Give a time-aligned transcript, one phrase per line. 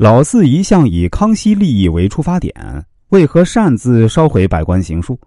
[0.00, 2.54] 老四一向以康熙利益为出发点，
[3.10, 5.20] 为何擅自烧毁百官行书？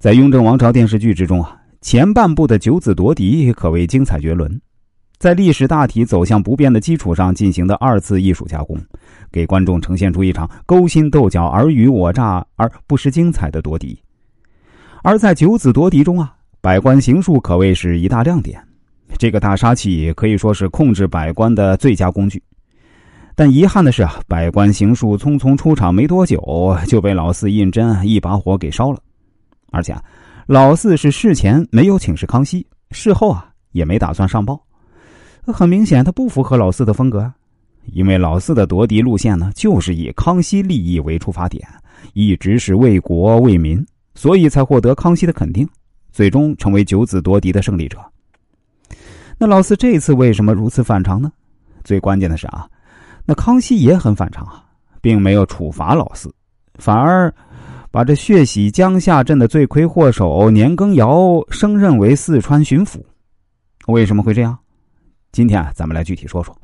[0.00, 4.60] 在《雍正王朝》电视剧之中啊，前半部的九子夺嫡可谓精彩绝伦，
[5.16, 8.76] 在历史大体走向不变的基础上进行的二次艺术加工，
[9.30, 13.96] 给观众呈现出一场勾心斗角、尔虞我诈而不失精彩的夺嫡。
[15.04, 18.60] 而在九子夺嫡中啊，百官行术可谓是一大亮点，
[19.18, 22.42] 这个大杀器可以说是控制百官的最佳工具。
[23.34, 28.98] 但遗憾的是啊，百官行术匆匆出场没多久，就被老四胤禛一把火给烧了。
[29.70, 30.04] 而且啊，
[30.46, 34.62] 老四是事前没有请示康熙，事后啊也没打算上报。
[35.46, 37.34] 很明显，他不符合老四的风格啊。
[37.86, 41.66] 因为老四的夺嫡路线呢，就是以康熙利益为出发点，
[42.12, 45.68] 一直是为国为民，所以才获得康熙的肯定，
[46.12, 47.98] 最终成为九子夺嫡的胜利者。
[49.38, 51.32] 那老四这次为什么如此反常呢？
[51.82, 52.68] 最关键的是啊。
[53.24, 54.64] 那康熙也很反常啊，
[55.00, 56.32] 并没有处罚老四，
[56.74, 57.32] 反而
[57.90, 63.00] 把这血洗江夏镇的罪魁祸首年羹尧升任为四川巡抚。
[63.86, 64.58] 为什么会这样？
[65.30, 66.56] 今天啊，咱们来具体说说。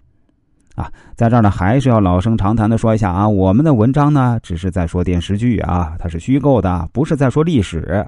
[0.75, 8.07] 啊，在这儿呢，还是要老生常谈的说一下啊，我们的文章呢，只是在说电视剧啊，它是虚构的，不是在说历史。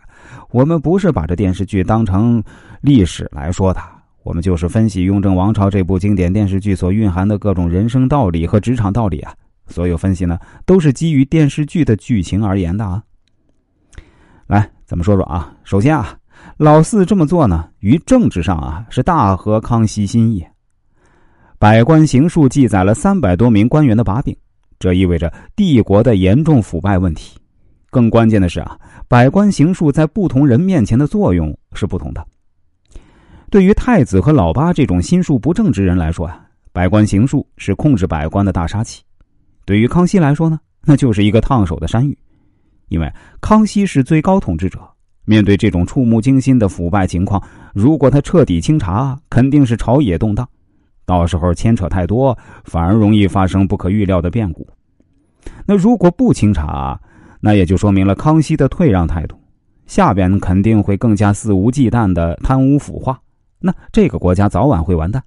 [0.51, 2.41] 我们不是把这电视剧当成
[2.81, 3.81] 历史来说的。
[4.23, 9.33] 我们就是分析《雍正王朝》这部经典电视剧所蕴含的各种人生道理和职场道理啊，
[9.67, 13.03] 所有分析呢都是基于电视剧的剧情而言的啊。
[14.47, 16.19] 来，咱们说说啊，首先啊，
[16.59, 20.45] 老四这么做呢，于政治上啊是大合康熙心意。
[21.59, 24.37] 百官行述记载了三百多名官员的把柄，
[24.79, 27.39] 这意味着帝国的严重腐败问题。
[27.91, 32.27] 更关键的是啊，百官行述在不同人面前的作用是不同的。
[33.51, 36.41] 对于太子和老八这种心术不正之人来说啊，
[36.73, 39.03] 百官行术是控制百官的大杀器；
[39.65, 42.17] 对于康熙来说呢，那就是一个烫手的山芋。
[42.91, 44.79] 因为康熙是最高统治者，
[45.25, 47.43] 面对这种触目惊心的腐败情况，
[47.75, 50.49] 如果他彻底清查，肯定是朝野动荡，
[51.05, 54.65] 到时候牵扯太多，反而容易发生不可预料的变故。
[55.67, 57.01] 那如果不清查，
[57.41, 59.37] 那也就说明了康熙的退让态度，
[59.89, 63.21] 下边肯定会更加肆无忌惮的贪污腐化。
[63.61, 65.23] 那这个国家早晚会完蛋。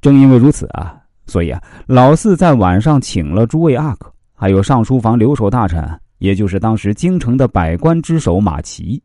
[0.00, 5.86] 正因为如此啊，所以啊，老四在晚上请了诸位阿哥，还有上书房留守大臣，
[6.18, 9.02] 也就是当时京城的百官之首马齐，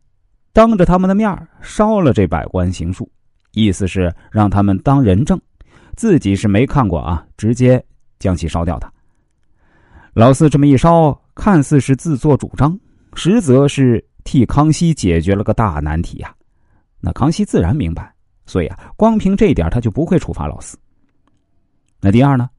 [0.53, 3.09] 当着他们的面烧了这百官行书，
[3.51, 5.37] 意思是让他们当人证，
[5.97, 7.83] 自己是没看过啊，直接
[8.19, 8.89] 将其烧掉的。
[10.13, 12.79] 老四这么一烧，看似是自作主张，
[13.16, 16.33] 实则是替康熙解决了个大难题呀。
[17.05, 18.11] 那康熙自然明白，
[18.47, 20.75] 所以啊，光凭这一点他就不会处罚老四。
[22.01, 22.49] 那第二呢，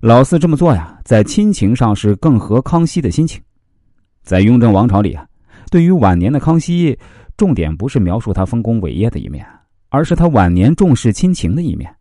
[0.00, 3.38] 老四这么做呀，在亲情上是更合康熙的心情。
[4.22, 5.26] 在雍正王朝里啊，
[5.70, 6.98] 对于晚年的康熙，
[7.36, 9.46] 重点不是描述他丰功伟业的一面，
[9.90, 11.94] 而是他晚年重视亲情的一面。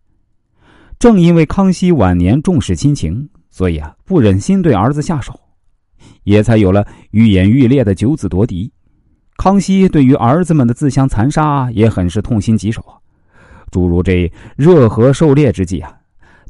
[1.00, 5.38] 正因为康熙晚年重视亲情，所以啊，不忍心对儿子下手，
[6.24, 8.72] 也才有了愈演愈烈的九子夺嫡。
[9.40, 13.00] 康熙对于儿子们的自相残杀也很是痛心疾首啊，
[13.72, 15.94] 诸如这热河狩猎之际啊，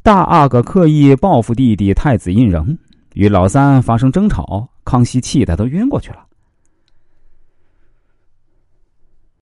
[0.02, 2.76] 大阿哥刻意报复弟弟太子胤禛，
[3.14, 6.26] 与老三发生争吵，康熙气得都晕过去了。